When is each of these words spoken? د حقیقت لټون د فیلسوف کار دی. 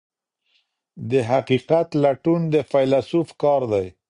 د 1.09 1.11
حقیقت 1.31 1.87
لټون 2.03 2.41
د 2.53 2.55
فیلسوف 2.71 3.27
کار 3.41 3.61
دی. 3.71 3.87